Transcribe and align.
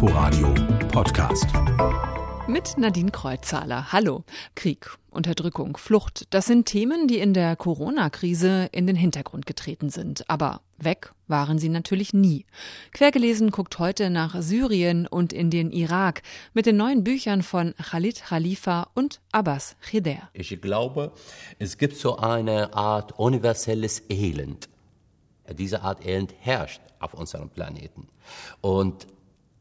Inforadio 0.00 0.54
Podcast. 0.92 1.48
Mit 2.46 2.78
Nadine 2.78 3.10
Kreuzzahler. 3.10 3.90
Hallo. 3.90 4.22
Krieg, 4.54 4.96
Unterdrückung, 5.10 5.76
Flucht, 5.76 6.32
das 6.32 6.46
sind 6.46 6.66
Themen, 6.66 7.08
die 7.08 7.18
in 7.18 7.34
der 7.34 7.56
Corona-Krise 7.56 8.68
in 8.70 8.86
den 8.86 8.94
Hintergrund 8.94 9.44
getreten 9.44 9.90
sind. 9.90 10.30
Aber 10.30 10.60
weg 10.76 11.12
waren 11.26 11.58
sie 11.58 11.68
natürlich 11.68 12.14
nie. 12.14 12.46
Quergelesen 12.92 13.50
guckt 13.50 13.80
heute 13.80 14.08
nach 14.08 14.40
Syrien 14.40 15.08
und 15.08 15.32
in 15.32 15.50
den 15.50 15.72
Irak 15.72 16.22
mit 16.54 16.66
den 16.66 16.76
neuen 16.76 17.02
Büchern 17.02 17.42
von 17.42 17.74
Khalid 17.74 18.22
Khalifa 18.22 18.90
und 18.94 19.20
Abbas 19.32 19.74
Khider. 19.80 20.30
Ich 20.32 20.60
glaube, 20.60 21.10
es 21.58 21.76
gibt 21.76 21.96
so 21.96 22.18
eine 22.18 22.72
Art 22.72 23.18
universelles 23.18 24.04
Elend. 24.08 24.68
Diese 25.58 25.82
Art 25.82 26.06
Elend 26.06 26.34
herrscht 26.38 26.82
auf 27.00 27.14
unserem 27.14 27.48
Planeten. 27.48 28.06
Und 28.60 29.08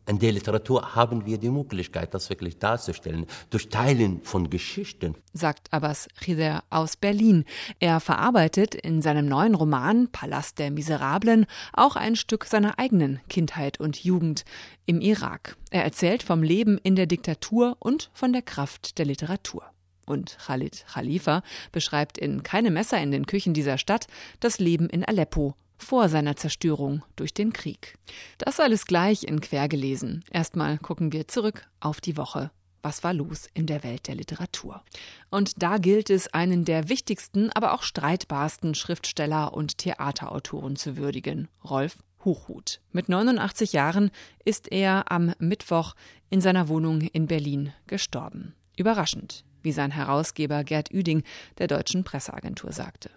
in 0.07 0.19
der 0.19 0.31
Literatur 0.31 0.95
haben 0.95 1.25
wir 1.25 1.37
die 1.37 1.49
Möglichkeit, 1.49 2.13
das 2.13 2.29
wirklich 2.29 2.57
darzustellen, 2.57 3.25
durch 3.49 3.69
Teilen 3.69 4.21
von 4.23 4.49
Geschichten. 4.49 5.15
Sagt 5.33 5.71
Abbas 5.73 6.07
Khider 6.19 6.63
aus 6.69 6.95
Berlin. 6.95 7.43
Er 7.79 7.99
verarbeitet 7.99 8.73
in 8.73 9.01
seinem 9.01 9.27
neuen 9.27 9.53
Roman 9.53 10.07
Palast 10.09 10.59
der 10.59 10.71
Miserablen 10.71 11.45
auch 11.73 11.97
ein 11.97 12.15
Stück 12.15 12.45
seiner 12.45 12.79
eigenen 12.79 13.19
Kindheit 13.27 13.79
und 13.79 14.03
Jugend 14.03 14.45
im 14.85 15.01
Irak. 15.01 15.57
Er 15.71 15.83
erzählt 15.83 16.23
vom 16.23 16.41
Leben 16.41 16.77
in 16.77 16.95
der 16.95 17.05
Diktatur 17.05 17.75
und 17.79 18.09
von 18.13 18.31
der 18.31 18.41
Kraft 18.41 18.97
der 18.97 19.05
Literatur. 19.05 19.63
Und 20.05 20.37
Khalid 20.45 20.85
Khalifa 20.93 21.43
beschreibt 21.73 22.17
in 22.17 22.41
Keine 22.43 22.71
Messer 22.71 22.97
in 23.01 23.11
den 23.11 23.25
Küchen 23.25 23.53
dieser 23.53 23.77
Stadt 23.77 24.07
das 24.39 24.57
Leben 24.57 24.89
in 24.89 25.03
Aleppo 25.03 25.55
vor 25.77 26.09
seiner 26.09 26.35
Zerstörung 26.35 27.03
durch 27.15 27.33
den 27.33 27.53
Krieg. 27.53 27.95
Das 28.37 28.59
alles 28.59 28.85
gleich 28.85 29.23
in 29.23 29.41
Quer 29.41 29.67
gelesen. 29.67 30.23
Erstmal 30.31 30.77
gucken 30.77 31.13
wir 31.13 31.27
zurück 31.27 31.67
auf 31.79 32.01
die 32.01 32.17
Woche. 32.17 32.51
Was 32.83 33.03
war 33.03 33.13
los 33.13 33.47
in 33.53 33.65
der 33.65 33.83
Welt 33.83 34.07
der 34.07 34.15
Literatur? 34.15 34.83
Und 35.29 35.61
da 35.61 35.77
gilt 35.77 36.09
es, 36.09 36.33
einen 36.33 36.63
der 36.63 36.89
wichtigsten, 36.89 37.49
aber 37.51 37.73
auch 37.73 37.83
streitbarsten 37.83 38.75
Schriftsteller 38.75 39.53
und 39.53 39.77
Theaterautoren 39.77 40.75
zu 40.75 40.95
würdigen, 40.95 41.49
Rolf 41.63 41.97
Hochhuth. 42.23 42.79
Mit 42.91 43.09
89 43.09 43.73
Jahren 43.73 44.11
ist 44.45 44.71
er 44.71 45.11
am 45.11 45.33
Mittwoch 45.39 45.95
in 46.29 46.41
seiner 46.41 46.67
Wohnung 46.67 47.01
in 47.01 47.27
Berlin 47.27 47.73
gestorben. 47.87 48.53
Überraschend, 48.77 49.43
wie 49.63 49.71
sein 49.71 49.91
Herausgeber 49.91 50.63
Gerd 50.63 50.91
Üding 50.91 51.23
der 51.57 51.67
deutschen 51.67 52.03
Presseagentur 52.03 52.71
sagte. 52.71 53.09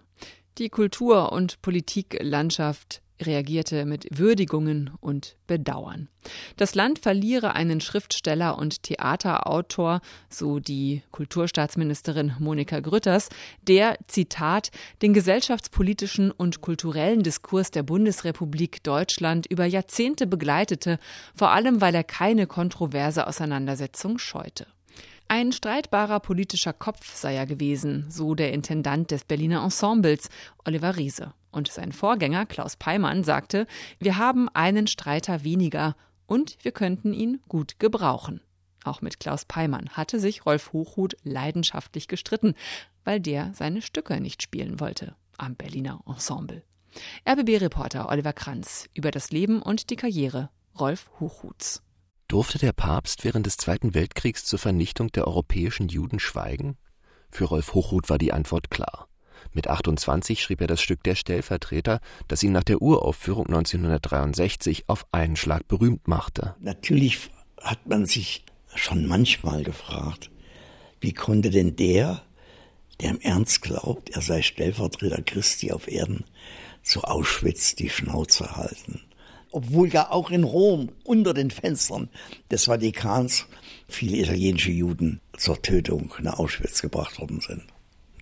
Die 0.61 0.69
Kultur- 0.69 1.33
und 1.33 1.63
Politiklandschaft 1.63 3.01
reagierte 3.19 3.87
mit 3.87 4.19
Würdigungen 4.19 4.91
und 5.01 5.39
Bedauern. 5.47 6.11
Das 6.59 6.75
Land 6.75 6.99
verliere 6.99 7.55
einen 7.55 7.81
Schriftsteller 7.81 8.59
und 8.59 8.83
Theaterautor, 8.83 10.03
so 10.29 10.59
die 10.59 11.03
Kulturstaatsministerin 11.13 12.35
Monika 12.39 12.81
Grütters, 12.81 13.31
der, 13.63 13.97
Zitat, 14.07 14.71
den 15.01 15.15
gesellschaftspolitischen 15.15 16.31
und 16.31 16.61
kulturellen 16.61 17.23
Diskurs 17.23 17.71
der 17.71 17.83
Bundesrepublik 17.83 18.83
Deutschland 18.83 19.47
über 19.47 19.65
Jahrzehnte 19.65 20.27
begleitete, 20.27 20.99
vor 21.35 21.53
allem 21.53 21.81
weil 21.81 21.95
er 21.95 22.05
keine 22.05 22.47
kontroverse 22.47 23.27
Auseinandersetzung 23.27 24.19
scheute. 24.19 24.67
Ein 25.33 25.53
streitbarer 25.53 26.19
politischer 26.19 26.73
Kopf 26.73 27.15
sei 27.15 27.37
er 27.37 27.47
gewesen, 27.47 28.05
so 28.11 28.35
der 28.35 28.53
Intendant 28.53 29.13
des 29.13 29.23
Berliner 29.23 29.63
Ensembles, 29.63 30.29
Oliver 30.65 30.97
Riese. 30.97 31.35
Und 31.53 31.71
sein 31.71 31.93
Vorgänger 31.93 32.47
Klaus 32.47 32.75
Peimann 32.75 33.23
sagte, 33.23 33.69
wir 34.01 34.17
haben 34.17 34.49
einen 34.49 34.89
Streiter 34.89 35.45
weniger 35.45 35.95
und 36.27 36.59
wir 36.63 36.73
könnten 36.73 37.13
ihn 37.13 37.39
gut 37.47 37.79
gebrauchen. 37.79 38.41
Auch 38.83 39.03
mit 39.03 39.21
Klaus 39.21 39.45
Peimann 39.45 39.91
hatte 39.91 40.19
sich 40.19 40.47
Rolf 40.47 40.73
Hochhuth 40.73 41.17
leidenschaftlich 41.23 42.09
gestritten, 42.09 42.57
weil 43.05 43.21
der 43.21 43.53
seine 43.55 43.83
Stücke 43.83 44.21
nicht 44.21 44.43
spielen 44.43 44.81
wollte 44.81 45.15
am 45.39 45.55
Berliner 45.55 46.01
Ensemble. 46.09 46.65
RBB-Reporter 47.25 48.09
Oliver 48.09 48.33
Kranz 48.33 48.89
über 48.95 49.13
das 49.13 49.31
Leben 49.31 49.63
und 49.63 49.91
die 49.91 49.97
Karriere 49.97 50.51
Rolf 50.77 51.09
Hochhuths. 51.21 51.85
Durfte 52.31 52.59
der 52.59 52.73
Papst 52.73 53.25
während 53.25 53.47
des 53.47 53.57
Zweiten 53.57 53.93
Weltkriegs 53.93 54.45
zur 54.45 54.61
Vernichtung 54.61 55.11
der 55.11 55.27
europäischen 55.27 55.89
Juden 55.89 56.21
schweigen? 56.21 56.77
Für 57.29 57.47
Rolf 57.47 57.75
Hochhuth 57.75 58.09
war 58.09 58.19
die 58.19 58.33
Antwort 58.33 58.71
klar. 58.71 59.09
Mit 59.53 59.67
28 59.67 60.41
schrieb 60.41 60.61
er 60.61 60.69
das 60.69 60.81
Stück 60.81 61.03
Der 61.03 61.17
Stellvertreter, 61.17 61.99
das 62.29 62.45
ihn 62.45 62.53
nach 62.53 62.63
der 62.63 62.81
Uraufführung 62.81 63.47
1963 63.47 64.85
auf 64.87 65.07
einen 65.11 65.35
Schlag 65.35 65.67
berühmt 65.67 66.07
machte. 66.07 66.55
Natürlich 66.61 67.31
hat 67.61 67.89
man 67.89 68.07
sich 68.07 68.45
schon 68.77 69.07
manchmal 69.07 69.65
gefragt, 69.65 70.31
wie 71.01 71.13
konnte 71.13 71.51
denn 71.51 71.75
der, 71.75 72.23
der 73.01 73.11
im 73.11 73.21
Ernst 73.23 73.61
glaubt, 73.61 74.11
er 74.11 74.23
sei 74.23 74.43
Stellvertreter 74.43 75.23
Christi 75.23 75.73
auf 75.73 75.89
Erden, 75.89 76.23
zu 76.85 77.03
Auschwitz 77.03 77.75
die 77.75 77.91
Schnauze 77.91 78.55
halten? 78.55 79.01
Obwohl 79.53 79.89
ja 79.89 80.11
auch 80.11 80.31
in 80.31 80.45
Rom 80.45 80.91
unter 81.05 81.35
den 81.35 81.51
Fenstern 81.51 82.09
des 82.51 82.65
Vatikans 82.65 83.47
viele 83.89 84.17
italienische 84.17 84.71
Juden 84.71 85.21
zur 85.37 85.61
Tötung 85.61 86.15
nach 86.21 86.39
Auschwitz 86.39 86.83
gebracht 86.83 87.19
worden 87.21 87.41
sind. 87.41 87.65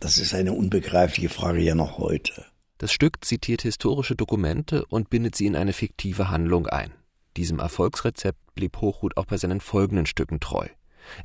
Das 0.01 0.19
ist 0.19 0.35
eine 0.35 0.53
unbegreifliche 0.53 1.29
Frage 1.29 1.61
ja 1.61 1.75
noch 1.75 1.99
heute. 1.99 2.45
Das 2.79 2.93
Stück 2.93 3.25
zitiert 3.25 3.63
historische 3.63 4.15
Dokumente 4.15 4.85
und 4.87 5.11
bindet 5.11 5.35
sie 5.35 5.47
in 5.47 5.57
eine 5.57 5.73
fiktive 5.73 6.31
Handlung 6.31 6.67
ein. 6.69 6.93
Diesem 7.37 7.59
Erfolgsrezept 7.59 8.39
blieb 8.55 8.81
Hochhuth 8.81 9.17
auch 9.17 9.27
bei 9.27 9.37
seinen 9.37 9.61
folgenden 9.61 10.07
Stücken 10.07 10.39
treu. 10.41 10.67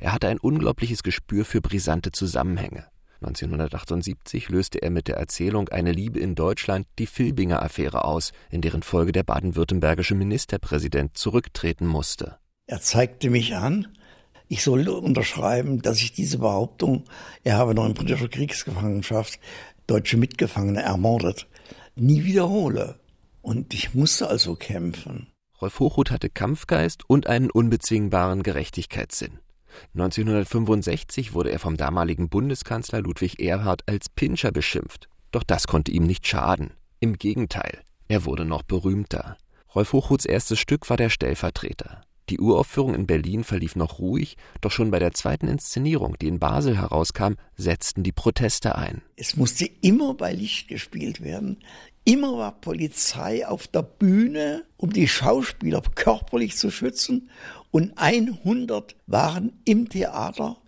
Er 0.00 0.12
hatte 0.12 0.28
ein 0.28 0.38
unglaubliches 0.38 1.02
Gespür 1.02 1.44
für 1.44 1.60
brisante 1.60 2.10
Zusammenhänge. 2.10 2.86
1978 3.24 4.48
löste 4.48 4.82
er 4.82 4.90
mit 4.90 5.08
der 5.08 5.16
Erzählung 5.16 5.68
Eine 5.68 5.92
Liebe 5.92 6.20
in 6.20 6.34
Deutschland 6.34 6.86
die 6.98 7.06
Filbinger-Affäre 7.06 8.04
aus, 8.04 8.32
in 8.50 8.60
deren 8.60 8.82
Folge 8.82 9.12
der 9.12 9.22
baden-württembergische 9.22 10.14
Ministerpräsident 10.14 11.16
zurücktreten 11.16 11.86
musste. 11.86 12.38
Er 12.66 12.80
zeigte 12.80 13.30
mich 13.30 13.54
an, 13.56 13.88
ich 14.48 14.62
soll 14.62 14.88
unterschreiben, 14.88 15.80
dass 15.82 16.00
ich 16.00 16.12
diese 16.12 16.38
Behauptung, 16.38 17.04
er 17.42 17.56
habe 17.56 17.74
noch 17.74 17.86
in 17.86 17.94
britischer 17.94 18.28
Kriegsgefangenschaft 18.28 19.40
deutsche 19.86 20.16
Mitgefangene 20.16 20.82
ermordet, 20.82 21.46
nie 21.94 22.24
wiederhole. 22.24 23.00
Und 23.42 23.74
ich 23.74 23.94
musste 23.94 24.28
also 24.28 24.54
kämpfen. 24.54 25.28
Rolf 25.60 25.78
Hochhuth 25.80 26.10
hatte 26.10 26.30
Kampfgeist 26.30 27.08
und 27.08 27.26
einen 27.26 27.50
unbezwingbaren 27.50 28.42
Gerechtigkeitssinn. 28.42 29.38
1965 29.94 31.34
wurde 31.34 31.50
er 31.50 31.58
vom 31.58 31.76
damaligen 31.76 32.28
Bundeskanzler 32.28 33.00
Ludwig 33.00 33.40
Erhard 33.40 33.82
als 33.88 34.08
Pinscher 34.08 34.52
beschimpft. 34.52 35.08
Doch 35.30 35.42
das 35.42 35.66
konnte 35.66 35.90
ihm 35.90 36.04
nicht 36.04 36.26
schaden. 36.26 36.74
Im 37.00 37.14
Gegenteil, 37.14 37.80
er 38.08 38.24
wurde 38.24 38.44
noch 38.44 38.62
berühmter. 38.62 39.36
Rolf 39.74 39.92
Hochhuths 39.92 40.24
erstes 40.24 40.58
Stück 40.58 40.88
war 40.88 40.96
der 40.96 41.10
Stellvertreter. 41.10 42.02
Die 42.30 42.38
Uraufführung 42.38 42.94
in 42.94 43.06
Berlin 43.06 43.44
verlief 43.44 43.76
noch 43.76 43.98
ruhig, 43.98 44.36
doch 44.62 44.70
schon 44.70 44.90
bei 44.90 44.98
der 44.98 45.12
zweiten 45.12 45.46
Inszenierung, 45.46 46.16
die 46.18 46.28
in 46.28 46.38
Basel 46.38 46.78
herauskam, 46.78 47.34
setzten 47.54 48.02
die 48.02 48.12
Proteste 48.12 48.76
ein. 48.76 49.02
Es 49.16 49.36
musste 49.36 49.66
immer 49.82 50.14
bei 50.14 50.32
Licht 50.32 50.68
gespielt 50.68 51.20
werden. 51.20 51.58
Immer 52.06 52.36
war 52.36 52.60
Polizei 52.60 53.46
auf 53.46 53.66
der 53.66 53.82
Bühne, 53.82 54.64
um 54.76 54.92
die 54.92 55.08
Schauspieler 55.08 55.82
körperlich 55.94 56.56
zu 56.56 56.70
schützen 56.70 57.30
und 57.70 57.96
100 57.96 58.94
waren 59.06 59.58
im 59.64 59.88
Theater 59.88 60.58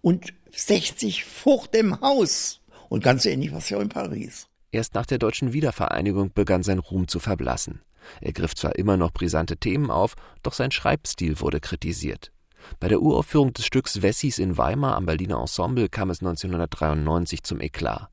und 0.00 0.32
60 0.52 1.24
vor 1.24 1.66
dem 1.74 2.00
Haus. 2.00 2.60
Und 2.88 3.02
ganz 3.02 3.26
ähnlich 3.26 3.50
war 3.50 3.58
es 3.58 3.68
ja 3.68 3.80
in 3.80 3.88
Paris. 3.88 4.46
Erst 4.70 4.94
nach 4.94 5.06
der 5.06 5.18
deutschen 5.18 5.52
Wiedervereinigung 5.52 6.32
begann 6.32 6.62
sein 6.62 6.78
Ruhm 6.78 7.08
zu 7.08 7.18
verblassen. 7.18 7.82
Er 8.20 8.32
griff 8.32 8.54
zwar 8.54 8.76
immer 8.76 8.96
noch 8.96 9.10
brisante 9.10 9.56
Themen 9.56 9.90
auf, 9.90 10.14
doch 10.44 10.52
sein 10.52 10.70
Schreibstil 10.70 11.40
wurde 11.40 11.58
kritisiert. 11.58 12.30
Bei 12.78 12.86
der 12.86 13.02
Uraufführung 13.02 13.52
des 13.52 13.66
Stücks 13.66 14.02
Wessis 14.02 14.38
in 14.38 14.56
Weimar 14.56 14.94
am 14.94 15.06
Berliner 15.06 15.40
Ensemble 15.40 15.88
kam 15.88 16.10
es 16.10 16.20
1993 16.20 17.42
zum 17.42 17.60
Eklat. 17.60 18.08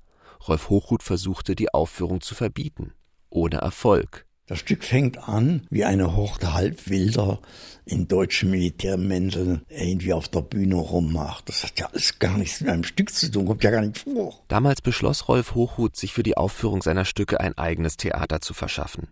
Rolf 0.47 0.69
Hochhuth 0.69 1.03
versuchte, 1.03 1.55
die 1.55 1.73
Aufführung 1.73 2.21
zu 2.21 2.35
verbieten. 2.35 2.93
Ohne 3.29 3.57
Erfolg. 3.57 4.25
Das 4.45 4.59
Stück 4.59 4.83
fängt 4.83 5.29
an 5.29 5.65
wie 5.69 5.85
eine 5.85 6.17
Horde 6.17 6.53
Halbwilder 6.53 7.39
in 7.85 8.09
deutschen 8.09 8.51
Militärmänteln 8.51 9.61
irgendwie 9.69 10.11
auf 10.11 10.27
der 10.27 10.41
Bühne 10.41 10.75
rummacht. 10.75 11.47
Das 11.47 11.63
hat 11.63 11.79
ja 11.79 11.85
alles 11.85 12.19
gar 12.19 12.37
nichts 12.37 12.59
mit 12.59 12.69
einem 12.69 12.83
Stück 12.83 13.13
zu 13.13 13.31
tun, 13.31 13.45
kommt 13.45 13.63
ja 13.63 13.71
gar 13.71 13.81
nicht 13.81 13.99
vor. 13.99 14.43
Damals 14.49 14.81
beschloss 14.81 15.29
Rolf 15.29 15.55
Hochhuth, 15.55 15.95
sich 15.95 16.11
für 16.11 16.23
die 16.23 16.35
Aufführung 16.35 16.81
seiner 16.81 17.05
Stücke 17.05 17.39
ein 17.39 17.57
eigenes 17.57 17.95
Theater 17.95 18.41
zu 18.41 18.53
verschaffen. 18.53 19.07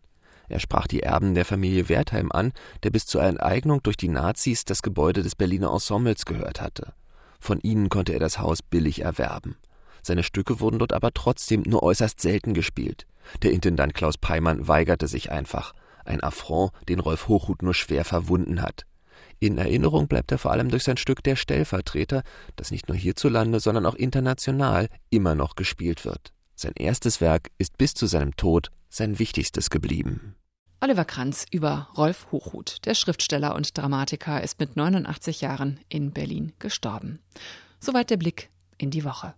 Er 0.49 0.59
sprach 0.59 0.85
die 0.85 1.01
Erben 1.01 1.33
der 1.33 1.45
Familie 1.45 1.87
Wertheim 1.87 2.29
an, 2.29 2.51
der 2.83 2.89
bis 2.89 3.05
zur 3.05 3.23
Enteignung 3.23 3.81
durch 3.83 3.95
die 3.95 4.09
Nazis 4.09 4.65
das 4.65 4.81
Gebäude 4.81 5.23
des 5.23 5.35
Berliner 5.35 5.71
Ensembles 5.71 6.25
gehört 6.25 6.59
hatte. 6.59 6.91
Von 7.39 7.61
ihnen 7.61 7.87
konnte 7.87 8.11
er 8.11 8.19
das 8.19 8.37
Haus 8.37 8.61
billig 8.61 9.01
erwerben. 9.01 9.55
Seine 10.01 10.23
Stücke 10.23 10.59
wurden 10.59 10.79
dort 10.79 10.93
aber 10.93 11.13
trotzdem 11.13 11.63
nur 11.65 11.83
äußerst 11.83 12.19
selten 12.19 12.53
gespielt. 12.53 13.05
Der 13.43 13.51
Intendant 13.51 13.93
Klaus 13.93 14.17
Peimann 14.17 14.67
weigerte 14.67 15.07
sich 15.07 15.31
einfach. 15.31 15.73
Ein 16.05 16.23
Affront, 16.23 16.71
den 16.89 16.99
Rolf 16.99 17.27
Hochhuth 17.27 17.61
nur 17.61 17.73
schwer 17.73 18.05
verwunden 18.05 18.61
hat. 18.61 18.85
In 19.39 19.57
Erinnerung 19.57 20.07
bleibt 20.07 20.31
er 20.31 20.37
vor 20.37 20.51
allem 20.51 20.69
durch 20.69 20.83
sein 20.83 20.97
Stück 20.97 21.23
Der 21.23 21.35
Stellvertreter, 21.35 22.23
das 22.55 22.71
nicht 22.71 22.87
nur 22.87 22.97
hierzulande, 22.97 23.59
sondern 23.59 23.85
auch 23.85 23.95
international 23.95 24.87
immer 25.09 25.35
noch 25.35 25.55
gespielt 25.55 26.05
wird. 26.05 26.31
Sein 26.55 26.73
erstes 26.75 27.21
Werk 27.21 27.49
ist 27.57 27.77
bis 27.77 27.93
zu 27.93 28.05
seinem 28.05 28.35
Tod 28.35 28.69
sein 28.89 29.17
wichtigstes 29.19 29.69
geblieben. 29.69 30.35
Oliver 30.79 31.05
Kranz 31.05 31.45
über 31.51 31.89
Rolf 31.95 32.27
Hochhuth. 32.31 32.85
Der 32.85 32.95
Schriftsteller 32.95 33.55
und 33.55 33.77
Dramatiker 33.77 34.43
ist 34.43 34.59
mit 34.59 34.75
89 34.75 35.41
Jahren 35.41 35.79
in 35.89 36.11
Berlin 36.11 36.53
gestorben. 36.59 37.19
Soweit 37.79 38.09
der 38.09 38.17
Blick 38.17 38.49
in 38.77 38.89
die 38.89 39.03
Woche. 39.03 39.33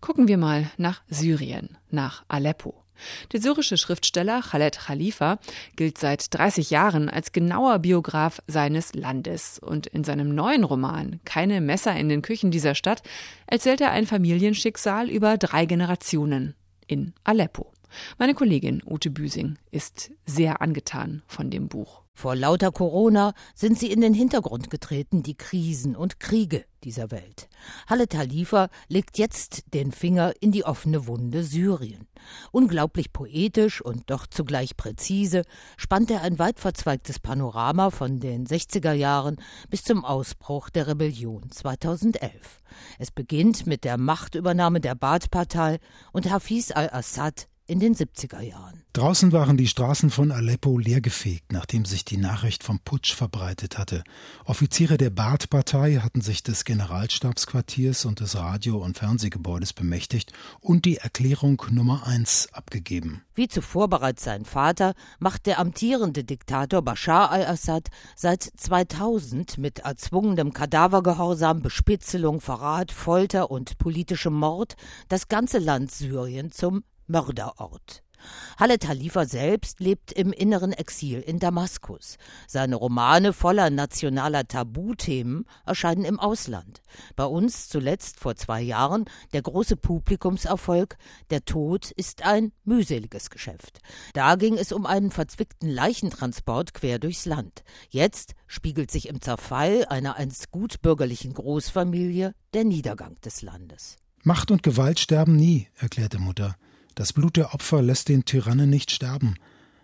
Gucken 0.00 0.28
wir 0.28 0.38
mal 0.38 0.70
nach 0.76 1.02
Syrien, 1.08 1.76
nach 1.90 2.24
Aleppo. 2.28 2.86
Der 3.32 3.40
syrische 3.40 3.76
Schriftsteller 3.76 4.40
Khaled 4.40 4.78
Khalifa 4.78 5.38
gilt 5.76 5.98
seit 5.98 6.32
30 6.34 6.70
Jahren 6.70 7.08
als 7.08 7.32
genauer 7.32 7.78
Biograf 7.80 8.40
seines 8.46 8.94
Landes 8.94 9.58
und 9.58 9.86
in 9.86 10.04
seinem 10.04 10.34
neuen 10.34 10.64
Roman 10.64 11.20
Keine 11.24 11.60
Messer 11.60 11.94
in 11.96 12.08
den 12.08 12.22
Küchen 12.22 12.50
dieser 12.50 12.74
Stadt 12.74 13.02
erzählt 13.46 13.80
er 13.80 13.90
ein 13.90 14.06
Familienschicksal 14.06 15.10
über 15.10 15.36
drei 15.36 15.66
Generationen 15.66 16.54
in 16.86 17.12
Aleppo. 17.24 17.72
Meine 18.18 18.34
Kollegin 18.34 18.82
Ute 18.84 19.10
Büsing 19.10 19.58
ist 19.70 20.10
sehr 20.24 20.60
angetan 20.60 21.22
von 21.26 21.50
dem 21.50 21.68
Buch. 21.68 22.02
Vor 22.18 22.34
lauter 22.34 22.72
Corona 22.72 23.34
sind 23.54 23.78
sie 23.78 23.92
in 23.92 24.00
den 24.00 24.14
Hintergrund 24.14 24.70
getreten, 24.70 25.22
die 25.22 25.34
Krisen 25.34 25.94
und 25.94 26.18
Kriege 26.18 26.64
dieser 26.82 27.10
Welt. 27.10 27.46
Halle 27.86 28.08
Talifa 28.08 28.70
legt 28.88 29.18
jetzt 29.18 29.74
den 29.74 29.92
Finger 29.92 30.32
in 30.40 30.50
die 30.50 30.64
offene 30.64 31.06
Wunde 31.06 31.42
Syrien. 31.42 32.06
Unglaublich 32.52 33.12
poetisch 33.12 33.82
und 33.82 34.04
doch 34.08 34.26
zugleich 34.26 34.78
präzise 34.78 35.42
spannt 35.76 36.10
er 36.10 36.22
ein 36.22 36.38
weit 36.38 36.58
verzweigtes 36.58 37.18
Panorama 37.18 37.90
von 37.90 38.18
den 38.18 38.46
60er 38.46 38.92
Jahren 38.92 39.36
bis 39.68 39.84
zum 39.84 40.02
Ausbruch 40.02 40.70
der 40.70 40.86
Rebellion 40.86 41.50
2011. 41.50 42.62
Es 42.98 43.10
beginnt 43.10 43.66
mit 43.66 43.84
der 43.84 43.98
Machtübernahme 43.98 44.80
der 44.80 44.94
Baath-Partei 44.94 45.80
und 46.12 46.30
Hafiz 46.30 46.70
al-Assad 46.70 47.46
in 47.66 47.80
den 47.80 47.94
70er 47.94 48.40
Jahren. 48.40 48.82
Draußen 48.92 49.32
waren 49.32 49.56
die 49.56 49.66
Straßen 49.66 50.10
von 50.10 50.32
Aleppo 50.32 50.78
leergefegt, 50.78 51.52
nachdem 51.52 51.84
sich 51.84 52.04
die 52.04 52.16
Nachricht 52.16 52.62
vom 52.62 52.80
Putsch 52.80 53.14
verbreitet 53.14 53.76
hatte. 53.76 54.04
Offiziere 54.44 54.96
der 54.96 55.10
Baath-Partei 55.10 55.96
hatten 55.96 56.22
sich 56.22 56.42
des 56.42 56.64
Generalstabsquartiers 56.64 58.06
und 58.06 58.20
des 58.20 58.36
Radio- 58.36 58.78
und 58.78 58.96
Fernsehgebäudes 58.96 59.72
bemächtigt 59.72 60.32
und 60.60 60.84
die 60.84 60.96
Erklärung 60.96 61.62
Nummer 61.70 62.06
eins 62.06 62.48
abgegeben. 62.52 63.22
Wie 63.34 63.48
zuvor 63.48 63.88
bereits 63.88 64.24
sein 64.24 64.46
Vater 64.46 64.94
macht 65.18 65.44
der 65.44 65.58
amtierende 65.58 66.24
Diktator 66.24 66.80
Bashar 66.80 67.30
al-Assad 67.30 67.88
seit 68.14 68.42
2000 68.42 69.58
mit 69.58 69.80
erzwungenem 69.80 70.54
Kadavergehorsam, 70.54 71.60
Bespitzelung, 71.60 72.40
Verrat, 72.40 72.92
Folter 72.92 73.50
und 73.50 73.76
politischem 73.76 74.32
Mord 74.32 74.76
das 75.08 75.28
ganze 75.28 75.58
Land 75.58 75.90
Syrien 75.90 76.50
zum 76.50 76.82
Mörderort. 77.06 78.02
Halle 78.58 78.78
Talifa 78.78 79.26
selbst 79.26 79.80
lebt 79.80 80.12
im 80.12 80.32
inneren 80.32 80.72
Exil 80.72 81.20
in 81.20 81.38
Damaskus. 81.38 82.16
Seine 82.46 82.76
Romane 82.76 83.32
voller 83.32 83.70
nationaler 83.70 84.48
Tabuthemen 84.48 85.44
erscheinen 85.64 86.04
im 86.04 86.18
Ausland. 86.18 86.82
Bei 87.14 87.24
uns 87.24 87.68
zuletzt 87.68 88.18
vor 88.18 88.36
zwei 88.36 88.60
Jahren 88.62 89.04
der 89.32 89.42
große 89.42 89.76
Publikumserfolg 89.76 90.96
Der 91.30 91.44
Tod 91.44 91.90
ist 91.92 92.24
ein 92.24 92.52
mühseliges 92.64 93.30
Geschäft. 93.30 93.80
Da 94.14 94.36
ging 94.36 94.56
es 94.56 94.72
um 94.72 94.86
einen 94.86 95.10
verzwickten 95.10 95.68
Leichentransport 95.68 96.74
quer 96.74 96.98
durchs 96.98 97.26
Land. 97.26 97.62
Jetzt 97.90 98.34
spiegelt 98.46 98.90
sich 98.90 99.08
im 99.08 99.20
Zerfall 99.20 99.84
einer 99.88 100.16
einst 100.16 100.50
gutbürgerlichen 100.50 101.34
Großfamilie 101.34 102.34
der 102.54 102.64
Niedergang 102.64 103.20
des 103.20 103.42
Landes. 103.42 103.96
Macht 104.22 104.50
und 104.50 104.62
Gewalt 104.62 104.98
sterben 104.98 105.36
nie, 105.36 105.68
erklärte 105.76 106.18
Mutter. 106.18 106.56
Das 106.96 107.12
Blut 107.12 107.36
der 107.36 107.52
Opfer 107.52 107.82
lässt 107.82 108.08
den 108.08 108.24
Tyrannen 108.24 108.70
nicht 108.70 108.90
sterben. 108.90 109.36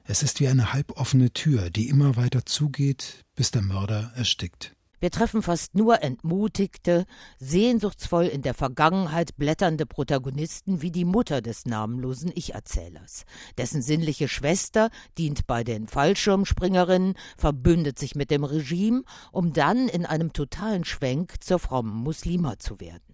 Es 0.04 0.22
ist 0.22 0.40
wie 0.40 0.48
eine 0.48 0.72
halboffene 0.72 1.30
Tür, 1.30 1.68
die 1.68 1.88
immer 1.88 2.16
weiter 2.16 2.46
zugeht, 2.46 3.22
bis 3.34 3.50
der 3.50 3.60
Mörder 3.60 4.12
erstickt. 4.16 4.74
Wir 4.98 5.10
treffen 5.10 5.42
fast 5.42 5.74
nur 5.74 6.02
entmutigte, 6.02 7.04
sehnsuchtsvoll 7.38 8.24
in 8.24 8.40
der 8.40 8.54
Vergangenheit 8.54 9.36
blätternde 9.36 9.84
Protagonisten 9.84 10.80
wie 10.80 10.90
die 10.90 11.04
Mutter 11.04 11.42
des 11.42 11.66
namenlosen 11.66 12.32
Ich-Erzählers. 12.34 13.24
Dessen 13.58 13.82
sinnliche 13.82 14.26
Schwester 14.26 14.88
dient 15.18 15.46
bei 15.46 15.64
den 15.64 15.88
Fallschirmspringerinnen, 15.88 17.14
verbündet 17.36 17.98
sich 17.98 18.14
mit 18.14 18.30
dem 18.30 18.44
Regime, 18.44 19.02
um 19.32 19.52
dann 19.52 19.86
in 19.86 20.06
einem 20.06 20.32
totalen 20.32 20.84
Schwenk 20.84 21.44
zur 21.44 21.58
frommen 21.58 21.94
Muslima 21.94 22.58
zu 22.58 22.80
werden. 22.80 23.11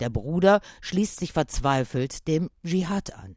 Der 0.00 0.10
Bruder 0.10 0.60
schließt 0.80 1.18
sich 1.20 1.32
verzweifelt 1.32 2.26
dem 2.28 2.50
Dschihad 2.64 3.14
an. 3.14 3.36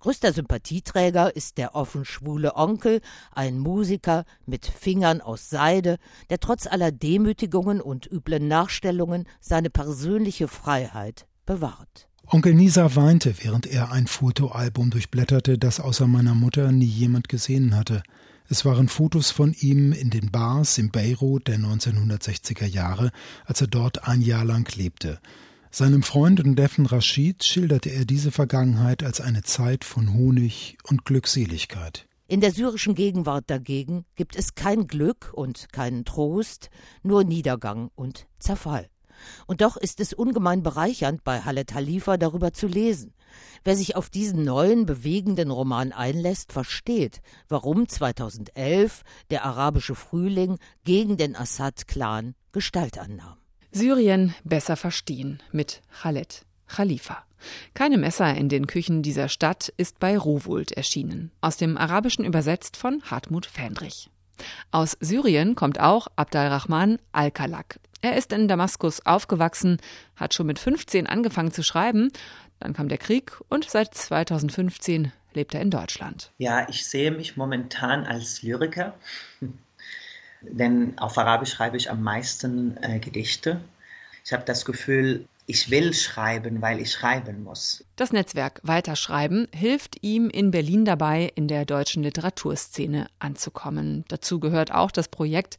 Größter 0.00 0.32
Sympathieträger 0.32 1.34
ist 1.34 1.58
der 1.58 1.74
offen 1.74 2.04
schwule 2.04 2.56
Onkel, 2.56 3.00
ein 3.32 3.58
Musiker 3.58 4.24
mit 4.46 4.66
Fingern 4.66 5.20
aus 5.20 5.50
Seide, 5.50 5.96
der 6.30 6.40
trotz 6.40 6.66
aller 6.66 6.92
Demütigungen 6.92 7.80
und 7.80 8.10
üblen 8.10 8.48
Nachstellungen 8.48 9.26
seine 9.40 9.70
persönliche 9.70 10.48
Freiheit 10.48 11.26
bewahrt. 11.46 12.08
Onkel 12.26 12.54
Nisa 12.54 12.94
weinte, 12.94 13.34
während 13.42 13.66
er 13.66 13.92
ein 13.92 14.06
Fotoalbum 14.06 14.90
durchblätterte, 14.90 15.58
das 15.58 15.80
außer 15.80 16.06
meiner 16.06 16.34
Mutter 16.34 16.72
nie 16.72 16.86
jemand 16.86 17.28
gesehen 17.28 17.76
hatte. 17.76 18.02
Es 18.48 18.64
waren 18.64 18.88
Fotos 18.88 19.30
von 19.30 19.54
ihm 19.58 19.92
in 19.92 20.10
den 20.10 20.30
Bars 20.30 20.78
in 20.78 20.90
Beirut 20.90 21.48
der 21.48 21.58
1960er 21.58 22.66
Jahre, 22.66 23.10
als 23.44 23.60
er 23.60 23.66
dort 23.66 24.06
ein 24.06 24.20
Jahr 24.20 24.44
lang 24.44 24.70
lebte. 24.76 25.20
Seinem 25.74 26.02
Freund 26.02 26.38
und 26.38 26.58
Neffen 26.58 26.84
Rashid 26.84 27.44
schilderte 27.44 27.88
er 27.88 28.04
diese 28.04 28.30
Vergangenheit 28.30 29.02
als 29.02 29.22
eine 29.22 29.40
Zeit 29.40 29.86
von 29.86 30.12
Honig 30.12 30.76
und 30.86 31.06
Glückseligkeit. 31.06 32.06
In 32.28 32.42
der 32.42 32.52
syrischen 32.52 32.94
Gegenwart 32.94 33.44
dagegen 33.46 34.04
gibt 34.14 34.36
es 34.36 34.54
kein 34.54 34.86
Glück 34.86 35.32
und 35.32 35.72
keinen 35.72 36.04
Trost, 36.04 36.68
nur 37.02 37.24
Niedergang 37.24 37.90
und 37.94 38.26
Zerfall. 38.38 38.90
Und 39.46 39.62
doch 39.62 39.78
ist 39.78 40.00
es 40.00 40.12
ungemein 40.12 40.62
bereichernd, 40.62 41.24
bei 41.24 41.40
Halet 41.40 41.72
Halifa 41.72 42.18
darüber 42.18 42.52
zu 42.52 42.66
lesen. 42.66 43.14
Wer 43.64 43.74
sich 43.74 43.96
auf 43.96 44.10
diesen 44.10 44.44
neuen, 44.44 44.84
bewegenden 44.84 45.50
Roman 45.50 45.92
einlässt, 45.92 46.52
versteht, 46.52 47.22
warum 47.48 47.88
2011 47.88 49.04
der 49.30 49.46
arabische 49.46 49.94
Frühling 49.94 50.58
gegen 50.84 51.16
den 51.16 51.34
Assad-Clan 51.34 52.34
Gestalt 52.52 52.98
annahm. 52.98 53.41
Syrien 53.74 54.34
besser 54.44 54.76
verstehen 54.76 55.42
mit 55.50 55.80
Khaled 56.02 56.44
Khalifa. 56.68 57.24
Keine 57.72 57.96
Messer 57.96 58.34
in 58.34 58.50
den 58.50 58.66
Küchen 58.66 59.02
dieser 59.02 59.30
Stadt 59.30 59.72
ist 59.78 59.98
bei 59.98 60.16
Rowold 60.16 60.72
erschienen. 60.72 61.30
Aus 61.40 61.56
dem 61.56 61.78
Arabischen 61.78 62.26
übersetzt 62.26 62.76
von 62.76 63.02
Hartmut 63.02 63.46
Fähndrich. 63.46 64.10
Aus 64.72 64.98
Syrien 65.00 65.54
kommt 65.54 65.80
auch 65.80 66.06
Abdalrahman 66.16 66.98
Al-Kalak. 67.12 67.80
Er 68.02 68.16
ist 68.16 68.32
in 68.32 68.46
Damaskus 68.46 69.06
aufgewachsen, 69.06 69.78
hat 70.16 70.34
schon 70.34 70.48
mit 70.48 70.58
15 70.58 71.06
angefangen 71.06 71.52
zu 71.52 71.62
schreiben, 71.62 72.10
dann 72.60 72.74
kam 72.74 72.88
der 72.88 72.98
Krieg 72.98 73.40
und 73.48 73.68
seit 73.68 73.94
2015 73.94 75.12
lebt 75.32 75.54
er 75.54 75.62
in 75.62 75.70
Deutschland. 75.70 76.30
Ja, 76.36 76.68
ich 76.68 76.86
sehe 76.86 77.10
mich 77.10 77.38
momentan 77.38 78.04
als 78.04 78.42
Lyriker 78.42 78.94
denn 80.42 80.98
auf 80.98 81.18
Arabisch 81.18 81.50
schreibe 81.50 81.76
ich 81.76 81.90
am 81.90 82.02
meisten 82.02 82.76
äh, 82.82 82.98
Gedichte. 82.98 83.60
Ich 84.24 84.32
habe 84.32 84.44
das 84.44 84.64
Gefühl, 84.64 85.26
ich 85.46 85.70
will 85.70 85.92
schreiben, 85.92 86.62
weil 86.62 86.80
ich 86.80 86.92
schreiben 86.92 87.42
muss. 87.42 87.84
Das 87.96 88.12
Netzwerk 88.12 88.60
Weiterschreiben 88.62 89.48
hilft 89.52 90.02
ihm 90.02 90.30
in 90.30 90.50
Berlin 90.50 90.84
dabei, 90.84 91.32
in 91.34 91.48
der 91.48 91.64
deutschen 91.64 92.02
Literaturszene 92.02 93.08
anzukommen. 93.18 94.04
Dazu 94.08 94.38
gehört 94.38 94.72
auch 94.72 94.90
das 94.90 95.08
Projekt 95.08 95.58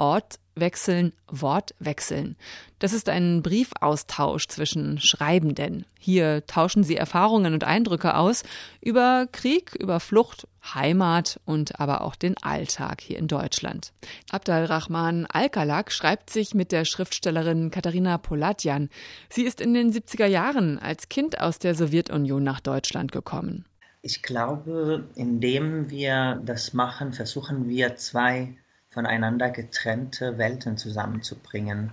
Ort 0.00 0.38
wechseln, 0.54 1.12
Wort 1.28 1.74
wechseln. 1.78 2.36
Das 2.78 2.94
ist 2.94 3.10
ein 3.10 3.42
Briefaustausch 3.42 4.48
zwischen 4.48 4.98
Schreibenden. 4.98 5.84
Hier 5.98 6.46
tauschen 6.46 6.84
sie 6.84 6.96
Erfahrungen 6.96 7.52
und 7.52 7.64
Eindrücke 7.64 8.16
aus 8.16 8.42
über 8.80 9.26
Krieg, 9.30 9.74
über 9.74 10.00
Flucht, 10.00 10.48
Heimat 10.74 11.38
und 11.44 11.78
aber 11.80 12.00
auch 12.00 12.16
den 12.16 12.36
Alltag 12.42 13.02
hier 13.02 13.18
in 13.18 13.28
Deutschland. 13.28 13.92
Abdalrahman 14.30 15.26
Alkalak 15.26 15.92
schreibt 15.92 16.30
sich 16.30 16.54
mit 16.54 16.72
der 16.72 16.86
Schriftstellerin 16.86 17.70
Katharina 17.70 18.16
Polatjan. 18.16 18.88
Sie 19.28 19.42
ist 19.42 19.60
in 19.60 19.74
den 19.74 19.92
70er 19.92 20.26
Jahren 20.26 20.78
als 20.78 21.10
Kind 21.10 21.40
aus 21.40 21.58
der 21.58 21.74
Sowjetunion 21.74 22.42
nach 22.42 22.60
Deutschland 22.60 23.12
gekommen. 23.12 23.66
Ich 24.00 24.22
glaube, 24.22 25.04
indem 25.14 25.90
wir 25.90 26.40
das 26.42 26.72
machen, 26.72 27.12
versuchen 27.12 27.68
wir 27.68 27.96
zwei 27.96 28.56
voneinander 28.90 29.50
getrennte 29.50 30.38
Welten 30.38 30.76
zusammenzubringen. 30.76 31.92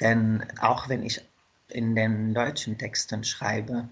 Denn 0.00 0.44
auch 0.60 0.88
wenn 0.88 1.02
ich 1.02 1.22
in 1.68 1.94
den 1.94 2.34
deutschen 2.34 2.78
Texten 2.78 3.24
schreibe, 3.24 3.88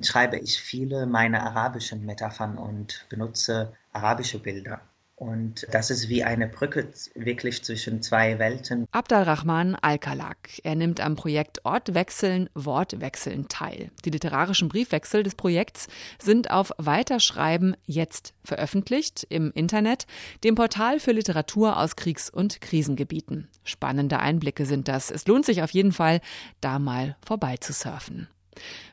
schreibe 0.00 0.38
ich 0.38 0.60
viele 0.60 1.06
meiner 1.06 1.42
arabischen 1.42 2.04
Metaphern 2.04 2.58
und 2.58 3.06
benutze 3.08 3.76
arabische 3.92 4.38
Bilder. 4.40 4.80
Und 5.22 5.68
das 5.70 5.92
ist 5.92 6.08
wie 6.08 6.24
eine 6.24 6.48
Brücke 6.48 6.88
wirklich 7.14 7.62
zwischen 7.62 8.02
zwei 8.02 8.40
Welten. 8.40 8.88
Abdalrahman 8.90 9.76
Alkalak. 9.76 10.58
Er 10.64 10.74
nimmt 10.74 11.00
am 11.00 11.14
Projekt 11.14 11.64
Ortwechseln, 11.64 12.50
Wortwechseln 12.54 13.46
teil. 13.46 13.92
Die 14.04 14.10
literarischen 14.10 14.68
Briefwechsel 14.68 15.22
des 15.22 15.36
Projekts 15.36 15.86
sind 16.20 16.50
auf 16.50 16.72
Weiterschreiben 16.76 17.76
jetzt 17.86 18.34
veröffentlicht 18.42 19.24
im 19.28 19.52
Internet, 19.52 20.08
dem 20.42 20.56
Portal 20.56 20.98
für 20.98 21.12
Literatur 21.12 21.78
aus 21.78 21.94
Kriegs- 21.94 22.28
und 22.28 22.60
Krisengebieten. 22.60 23.46
Spannende 23.62 24.18
Einblicke 24.18 24.66
sind 24.66 24.88
das. 24.88 25.12
Es 25.12 25.28
lohnt 25.28 25.46
sich 25.46 25.62
auf 25.62 25.70
jeden 25.70 25.92
Fall, 25.92 26.20
da 26.60 26.80
mal 26.80 27.16
vorbeizusurfen. 27.24 28.26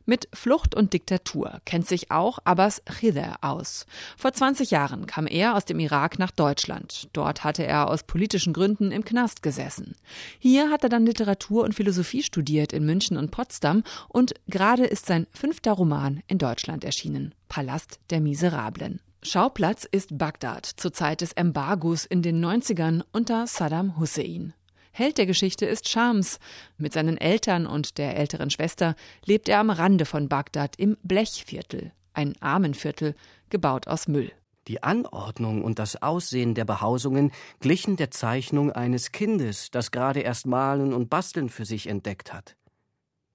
Mit 0.06 0.28
Flucht 0.34 0.75
und 0.75 0.94
Diktatur 0.94 1.62
kennt 1.66 1.88
sich 1.88 2.12
auch 2.12 2.39
Abbas 2.44 2.82
Khidr 2.86 3.36
aus. 3.42 3.86
Vor 4.18 4.34
20 4.34 4.72
Jahren 4.72 5.06
kam 5.06 5.28
er 5.28 5.56
aus 5.56 5.66
dem 5.66 5.80
Irak 5.80 6.20
nach 6.20 6.32
Deutschland. 6.32 7.10
Dort 7.13 7.44
hatte 7.44 7.66
er 7.66 7.89
aus 7.89 8.04
politischen 8.04 8.54
Gründen 8.54 8.92
im 8.92 9.06
Knast 9.06 9.44
gesessen. 9.44 9.96
Hier 10.39 10.72
hat 10.72 10.84
er 10.84 10.89
dann 10.89 11.06
Literatur 11.06 11.63
und 11.63 11.75
Philosophie 11.75 12.24
studiert 12.24 12.74
in 12.74 12.86
München 12.86 13.18
und 13.18 13.32
Potsdam 13.32 13.84
und 14.08 14.34
gerade 14.48 14.86
ist 14.86 15.06
sein 15.06 15.28
fünfter 15.32 15.74
Roman 15.74 16.22
in 16.28 16.38
Deutschland 16.38 16.84
erschienen. 16.84 17.36
Palast 17.48 18.00
der 18.10 18.22
Miserablen. 18.22 19.01
Schauplatz 19.22 19.86
ist 19.92 20.18
Bagdad 20.18 20.66
zur 20.66 20.94
Zeit 20.94 21.20
des 21.22 21.34
Embargos 21.34 22.06
in 22.06 22.22
den 22.22 22.44
90ern 22.44 23.04
unter 23.12 23.48
Saddam 23.48 24.00
Hussein. 24.00 24.54
Held 24.91 25.17
der 25.17 25.25
Geschichte 25.25 25.65
ist 25.65 25.88
Shams. 25.88 26.39
Mit 26.77 26.93
seinen 26.93 27.17
Eltern 27.17 27.67
und 27.67 27.98
der 27.98 28.17
älteren 28.17 28.50
Schwester 28.50 28.96
lebt 29.25 29.50
er 29.50 29.60
am 29.60 29.69
Rande 29.69 30.05
von 30.05 30.29
Bagdad 30.29 30.75
im 30.77 30.98
Blechviertel, 31.03 31.91
ein 32.13 32.36
Armenviertel, 32.41 33.15
gebaut 33.50 33.88
aus 33.88 34.08
Müll. 34.08 34.31
Die 34.67 34.84
Anordnung 34.84 35.63
und 35.63 35.79
das 35.79 36.01
Aussehen 36.01 36.53
der 36.53 36.65
Behausungen 36.65 37.31
glichen 37.60 37.96
der 37.96 38.12
Zeichnung 38.12 38.72
eines 38.72 39.12
Kindes, 39.12 39.72
das 39.72 39.89
gerade 39.89 40.19
erst 40.19 40.46
Malen 40.46 40.93
und 40.93 41.10
Basteln 41.10 41.50
für 41.50 41.65
sich 41.65 41.88
entdeckt 41.88 42.34
hat. 42.34 42.55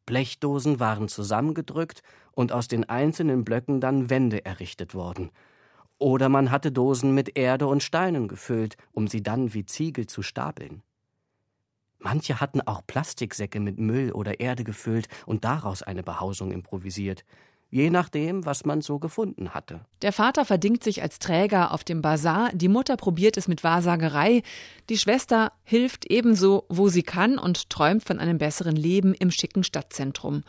Blechdosen 0.06 0.80
waren 0.80 1.08
zusammengedrückt 1.08 2.02
und 2.32 2.52
aus 2.52 2.68
den 2.68 2.88
einzelnen 2.88 3.44
Blöcken 3.44 3.80
dann 3.80 4.10
Wände 4.10 4.44
errichtet 4.44 4.94
worden. 4.94 5.30
Oder 5.98 6.28
man 6.28 6.50
hatte 6.50 6.70
Dosen 6.70 7.14
mit 7.14 7.36
Erde 7.36 7.66
und 7.66 7.82
Steinen 7.82 8.28
gefüllt, 8.28 8.76
um 8.92 9.08
sie 9.08 9.22
dann 9.22 9.54
wie 9.54 9.64
Ziegel 9.64 10.06
zu 10.06 10.22
stapeln. 10.22 10.82
Manche 12.04 12.38
hatten 12.38 12.60
auch 12.60 12.82
Plastiksäcke 12.86 13.60
mit 13.60 13.78
Müll 13.78 14.12
oder 14.12 14.38
Erde 14.38 14.62
gefüllt 14.62 15.08
und 15.24 15.44
daraus 15.44 15.82
eine 15.82 16.02
Behausung 16.02 16.52
improvisiert, 16.52 17.24
je 17.70 17.88
nachdem, 17.88 18.44
was 18.44 18.66
man 18.66 18.82
so 18.82 18.98
gefunden 18.98 19.54
hatte. 19.54 19.80
Der 20.02 20.12
Vater 20.12 20.44
verdingt 20.44 20.84
sich 20.84 21.00
als 21.00 21.18
Träger 21.18 21.72
auf 21.72 21.82
dem 21.82 22.02
Bazar, 22.02 22.50
die 22.52 22.68
Mutter 22.68 22.98
probiert 22.98 23.38
es 23.38 23.48
mit 23.48 23.64
Wahrsagerei, 23.64 24.42
die 24.90 24.98
Schwester 24.98 25.52
hilft 25.62 26.04
ebenso, 26.10 26.66
wo 26.68 26.90
sie 26.90 27.02
kann 27.02 27.38
und 27.38 27.70
träumt 27.70 28.04
von 28.04 28.18
einem 28.18 28.36
besseren 28.36 28.76
Leben 28.76 29.14
im 29.14 29.30
schicken 29.30 29.64
Stadtzentrum 29.64 30.44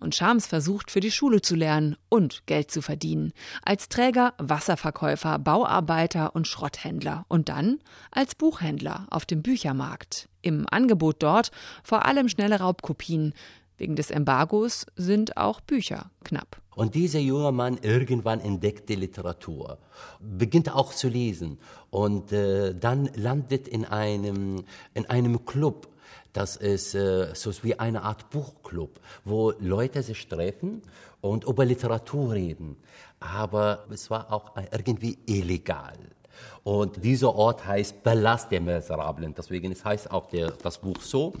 und 0.00 0.14
Schams 0.14 0.46
versucht, 0.46 0.90
für 0.90 1.00
die 1.00 1.10
Schule 1.10 1.42
zu 1.42 1.54
lernen 1.54 1.96
und 2.08 2.46
Geld 2.46 2.70
zu 2.70 2.82
verdienen. 2.82 3.32
Als 3.64 3.88
Träger, 3.88 4.34
Wasserverkäufer, 4.38 5.38
Bauarbeiter 5.38 6.34
und 6.34 6.46
Schrotthändler. 6.46 7.24
Und 7.28 7.48
dann 7.48 7.78
als 8.10 8.34
Buchhändler 8.34 9.06
auf 9.10 9.26
dem 9.26 9.42
Büchermarkt. 9.42 10.28
Im 10.42 10.66
Angebot 10.70 11.22
dort 11.22 11.50
vor 11.82 12.06
allem 12.06 12.28
schnelle 12.28 12.60
Raubkopien. 12.60 13.34
Wegen 13.76 13.94
des 13.94 14.10
Embargos 14.10 14.86
sind 14.96 15.36
auch 15.36 15.60
Bücher 15.60 16.10
knapp. 16.24 16.60
Und 16.74 16.94
dieser 16.94 17.18
junge 17.18 17.50
Mann 17.50 17.78
irgendwann 17.82 18.40
entdeckt 18.40 18.88
die 18.88 18.94
Literatur, 18.94 19.78
beginnt 20.20 20.72
auch 20.72 20.92
zu 20.92 21.08
lesen 21.08 21.58
und 21.90 22.30
äh, 22.32 22.72
dann 22.72 23.10
landet 23.16 23.66
in 23.66 23.84
einem, 23.84 24.64
in 24.94 25.06
einem 25.06 25.44
Club 25.44 25.88
das 26.32 26.56
ist 26.56 26.94
äh, 26.94 27.34
so 27.34 27.52
wie 27.62 27.78
eine 27.78 28.02
Art 28.02 28.30
Buchclub, 28.30 29.00
wo 29.24 29.52
Leute 29.58 30.02
sich 30.02 30.28
treffen 30.28 30.82
und 31.20 31.44
über 31.44 31.64
Literatur 31.64 32.32
reden. 32.32 32.76
Aber 33.20 33.86
es 33.90 34.10
war 34.10 34.32
auch 34.32 34.52
irgendwie 34.70 35.18
illegal. 35.26 35.96
Und 36.62 37.02
dieser 37.02 37.34
Ort 37.34 37.66
heißt 37.66 38.02
Palast 38.02 38.50
der 38.52 38.60
Miserablen. 38.60 39.34
Deswegen 39.34 39.74
heißt 39.74 40.10
auch 40.10 40.26
der, 40.26 40.52
das 40.52 40.78
Buch 40.78 41.00
so. 41.00 41.32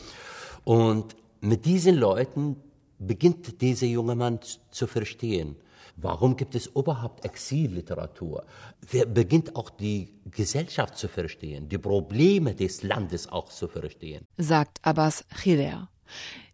Und 0.64 1.16
mit 1.40 1.64
diesen 1.64 1.96
Leuten 1.96 2.56
beginnt 2.98 3.60
dieser 3.60 3.86
junge 3.86 4.16
Mann 4.16 4.40
zu 4.70 4.86
verstehen, 4.86 5.56
Warum 6.00 6.36
gibt 6.36 6.54
es 6.54 6.66
überhaupt 6.66 7.24
Exilliteratur? 7.24 8.44
Wer 8.88 9.04
beginnt 9.06 9.56
auch 9.56 9.68
die 9.68 10.14
Gesellschaft 10.30 10.96
zu 10.96 11.08
verstehen, 11.08 11.68
die 11.68 11.78
Probleme 11.78 12.54
des 12.54 12.84
Landes 12.84 13.28
auch 13.28 13.48
zu 13.48 13.66
verstehen. 13.66 14.24
Sagt 14.36 14.78
Abbas 14.82 15.24
Khidr. 15.42 15.88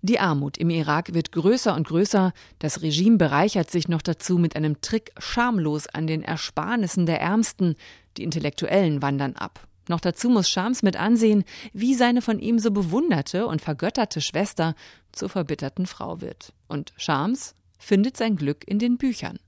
Die 0.00 0.18
Armut 0.18 0.56
im 0.56 0.70
Irak 0.70 1.12
wird 1.12 1.30
größer 1.30 1.74
und 1.74 1.86
größer. 1.86 2.32
Das 2.58 2.80
Regime 2.80 3.18
bereichert 3.18 3.70
sich 3.70 3.86
noch 3.86 4.00
dazu 4.00 4.38
mit 4.38 4.56
einem 4.56 4.80
Trick 4.80 5.12
schamlos 5.18 5.88
an 5.88 6.06
den 6.06 6.22
Ersparnissen 6.22 7.04
der 7.04 7.20
Ärmsten. 7.20 7.76
Die 8.16 8.24
Intellektuellen 8.24 9.02
wandern 9.02 9.36
ab. 9.36 9.68
Noch 9.88 10.00
dazu 10.00 10.30
muss 10.30 10.48
Shams 10.48 10.82
mit 10.82 10.96
ansehen, 10.96 11.44
wie 11.74 11.94
seine 11.94 12.22
von 12.22 12.38
ihm 12.38 12.58
so 12.58 12.70
bewunderte 12.70 13.46
und 13.46 13.60
vergötterte 13.60 14.22
Schwester 14.22 14.74
zur 15.12 15.28
verbitterten 15.28 15.86
Frau 15.86 16.22
wird. 16.22 16.54
Und 16.66 16.94
Shams 16.96 17.54
findet 17.84 18.16
sein 18.16 18.36
Glück 18.36 18.66
in 18.66 18.78
den 18.78 18.96
Büchern, 18.96 19.38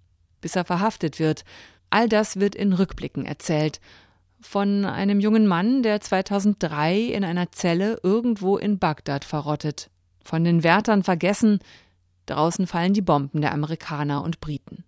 bis 0.40 0.56
er 0.56 0.64
verhaftet 0.64 1.18
wird. 1.18 1.44
All 1.90 2.08
das 2.08 2.38
wird 2.38 2.54
in 2.54 2.72
Rückblicken 2.72 3.24
erzählt. 3.24 3.80
Von 4.40 4.84
einem 4.84 5.18
jungen 5.18 5.46
Mann, 5.46 5.82
der 5.82 6.00
2003 6.00 7.00
in 7.00 7.24
einer 7.24 7.50
Zelle 7.52 7.98
irgendwo 8.02 8.58
in 8.58 8.78
Bagdad 8.78 9.24
verrottet. 9.24 9.90
Von 10.22 10.44
den 10.44 10.62
Wärtern 10.62 11.02
vergessen. 11.02 11.60
Draußen 12.26 12.66
fallen 12.66 12.92
die 12.92 13.02
Bomben 13.02 13.40
der 13.40 13.52
Amerikaner 13.52 14.22
und 14.22 14.40
Briten. 14.40 14.84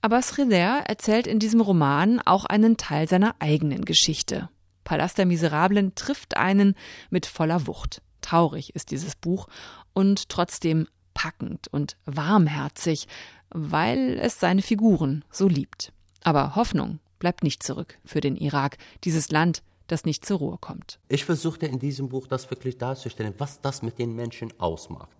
Aber 0.00 0.20
Sridher 0.22 0.84
erzählt 0.86 1.26
in 1.26 1.38
diesem 1.38 1.60
Roman 1.60 2.20
auch 2.20 2.44
einen 2.44 2.76
Teil 2.76 3.08
seiner 3.08 3.36
eigenen 3.38 3.84
Geschichte. 3.84 4.48
Palast 4.84 5.18
der 5.18 5.26
Miserablen 5.26 5.94
trifft 5.94 6.36
einen 6.36 6.74
mit 7.10 7.26
voller 7.26 7.66
Wucht. 7.66 8.02
Traurig 8.20 8.74
ist 8.74 8.90
dieses 8.90 9.14
Buch 9.14 9.46
und 9.92 10.28
trotzdem 10.28 10.88
packend 11.20 11.68
und 11.68 11.96
warmherzig, 12.06 13.06
weil 13.50 14.18
es 14.22 14.40
seine 14.40 14.62
Figuren 14.62 15.22
so 15.30 15.48
liebt. 15.48 15.92
Aber 16.22 16.56
Hoffnung 16.56 16.98
bleibt 17.18 17.42
nicht 17.42 17.62
zurück 17.62 17.98
für 18.06 18.22
den 18.22 18.36
Irak, 18.36 18.78
dieses 19.04 19.30
Land, 19.30 19.62
das 19.86 20.06
nicht 20.06 20.24
zur 20.24 20.38
Ruhe 20.38 20.56
kommt. 20.58 20.98
Ich 21.08 21.26
versuchte 21.26 21.66
in 21.66 21.78
diesem 21.78 22.08
Buch 22.08 22.26
das 22.26 22.50
wirklich 22.50 22.78
darzustellen, 22.78 23.34
was 23.36 23.60
das 23.60 23.82
mit 23.82 23.98
den 23.98 24.16
Menschen 24.16 24.50
ausmacht. 24.58 25.10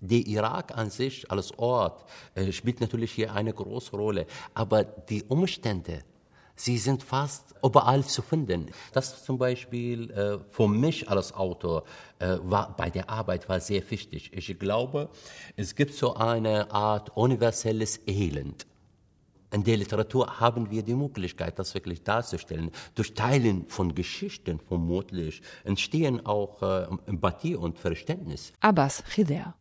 Der 0.00 0.26
Irak 0.26 0.76
an 0.76 0.90
sich 0.90 1.30
als 1.30 1.58
Ort 1.58 2.04
äh, 2.34 2.52
spielt 2.52 2.82
natürlich 2.82 3.12
hier 3.12 3.32
eine 3.32 3.54
große 3.54 3.96
Rolle, 3.96 4.26
aber 4.52 4.84
die 4.84 5.22
Umstände, 5.22 6.02
Sie 6.56 6.78
sind 6.78 7.02
fast 7.02 7.54
überall 7.62 8.04
zu 8.04 8.22
finden. 8.22 8.70
Das 8.92 9.24
zum 9.24 9.38
Beispiel 9.38 10.10
äh, 10.10 10.38
für 10.50 10.68
mich 10.68 11.08
als 11.08 11.34
Autor 11.34 11.84
äh, 12.18 12.38
war 12.42 12.74
bei 12.76 12.88
der 12.88 13.10
Arbeit 13.10 13.48
war 13.48 13.60
sehr 13.60 13.88
wichtig. 13.90 14.30
Ich 14.32 14.58
glaube, 14.58 15.10
es 15.56 15.74
gibt 15.74 15.94
so 15.94 16.14
eine 16.14 16.70
Art 16.70 17.16
universelles 17.16 18.00
Elend. 18.06 18.66
In 19.52 19.62
der 19.62 19.76
Literatur 19.76 20.40
haben 20.40 20.70
wir 20.70 20.82
die 20.82 20.94
Möglichkeit, 20.94 21.58
das 21.58 21.74
wirklich 21.74 22.02
darzustellen. 22.02 22.70
Durch 22.94 23.14
Teilen 23.14 23.68
von 23.68 23.94
Geschichten 23.94 24.58
vermutlich 24.58 25.40
entstehen 25.64 26.24
auch 26.26 26.62
äh, 26.62 26.86
Empathie 27.06 27.54
und 27.54 27.78
Verständnis. 27.78 28.52
Abbas 28.60 29.04
Khidr 29.04 29.54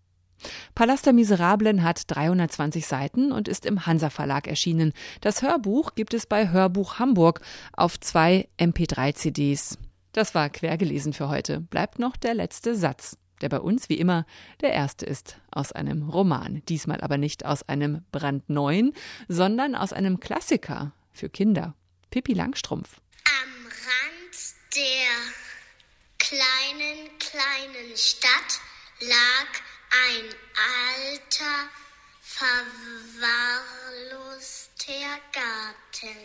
Palast 0.76 1.06
der 1.06 1.14
Miserablen 1.14 1.84
hat 1.84 2.04
320 2.08 2.86
Seiten 2.86 3.32
und 3.32 3.48
ist 3.48 3.66
im 3.66 3.86
Hansa 3.86 4.10
Verlag 4.10 4.48
erschienen. 4.48 4.94
Das 5.22 5.42
Hörbuch 5.42 5.96
gibt 5.96 6.14
es 6.14 6.26
bei 6.26 6.50
Hörbuch 6.50 7.00
Hamburg 7.00 7.42
auf 7.74 8.00
zwei 8.00 8.48
MP3-CDs. 8.60 9.78
Das 10.12 10.36
war 10.36 10.50
quergelesen 10.50 11.14
für 11.14 11.30
heute. 11.30 11.60
Bleibt 11.60 12.00
noch 12.00 12.16
der 12.16 12.34
letzte 12.34 12.76
Satz, 12.76 13.18
der 13.42 13.50
bei 13.50 13.60
uns 13.60 13.90
wie 13.90 13.98
immer 13.98 14.26
der 14.62 14.72
erste 14.72 15.06
ist 15.06 15.38
aus 15.52 15.72
einem 15.72 16.10
Roman. 16.10 16.62
Diesmal 16.70 17.02
aber 17.02 17.18
nicht 17.18 17.46
aus 17.46 17.68
einem 17.68 18.04
brandneuen, 18.12 18.94
sondern 19.28 19.76
aus 19.76 19.94
einem 19.94 20.20
Klassiker 20.20 20.94
für 21.12 21.30
Kinder. 21.30 21.76
Pippi 22.12 22.34
Langstrumpf. 22.34 23.02
Am 23.26 23.66
Rand 23.66 24.56
der 24.76 25.10
kleinen, 26.18 27.10
kleinen 27.20 27.98
Stadt 27.98 28.62
lag 29.02 29.75
ein 29.92 30.26
alter, 30.56 31.70
verwahrloster 32.22 32.76
Garten. 35.34 36.16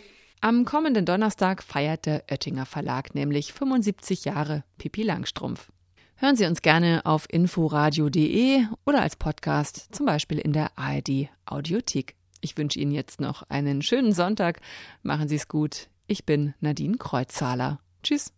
Am 0.40 0.64
kommenden 0.64 1.04
Donnerstag 1.04 1.62
feiert 1.62 2.06
der 2.06 2.24
Oettinger 2.30 2.64
Verlag 2.66 3.14
nämlich 3.14 3.52
75 3.52 4.24
Jahre 4.24 4.64
Pippi 4.78 5.02
Langstrumpf. 5.02 5.70
Hören 6.16 6.36
Sie 6.36 6.46
uns 6.46 6.62
gerne 6.62 7.00
auf 7.04 7.26
inforadio.de 7.30 8.64
oder 8.84 9.02
als 9.02 9.16
Podcast, 9.16 9.88
zum 9.94 10.06
Beispiel 10.06 10.38
in 10.38 10.52
der 10.52 10.70
ARD 10.76 11.28
Audiothek. 11.46 12.14
Ich 12.40 12.56
wünsche 12.56 12.78
Ihnen 12.78 12.92
jetzt 12.92 13.20
noch 13.20 13.42
einen 13.48 13.82
schönen 13.82 14.12
Sonntag. 14.12 14.60
Machen 15.02 15.28
Sie 15.28 15.36
es 15.36 15.48
gut. 15.48 15.88
Ich 16.06 16.24
bin 16.26 16.54
Nadine 16.60 16.96
Kreuzzahler. 16.96 17.80
Tschüss. 18.02 18.32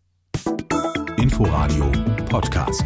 Inforadio 1.16 1.90
Podcast. 2.28 2.84